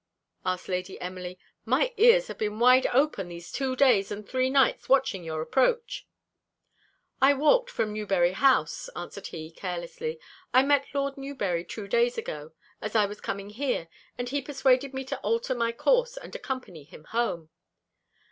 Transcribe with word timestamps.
asked 0.43 0.67
Lady 0.67 0.99
Emily; 0.99 1.37
"my 1.63 1.93
ears 1.97 2.25
have 2.25 2.39
been 2.39 2.57
wide 2.57 2.87
open 2.87 3.27
these 3.27 3.51
two 3.51 3.75
days 3.75 4.09
and 4.09 4.27
three 4.27 4.49
nights 4.49 4.89
watching 4.89 5.23
your 5.23 5.43
approach?" 5.43 6.07
"I 7.21 7.35
walked 7.35 7.69
from 7.69 7.93
Newberry 7.93 8.31
House," 8.31 8.89
answered 8.95 9.27
he, 9.27 9.51
carelessly. 9.51 10.19
"I 10.55 10.63
met 10.63 10.87
Lord 10.95 11.17
Newberry 11.19 11.63
two 11.63 11.87
days 11.87 12.17
ago, 12.17 12.51
as 12.81 12.95
I 12.95 13.05
was 13.05 13.21
coming 13.21 13.51
here, 13.51 13.89
and 14.17 14.27
he 14.27 14.41
persuaded 14.41 14.91
me 14.95 15.05
to 15.05 15.19
alter 15.19 15.53
my 15.53 15.71
course 15.71 16.17
and 16.17 16.35
accompany 16.35 16.83
him 16.83 17.03
home." 17.03 17.51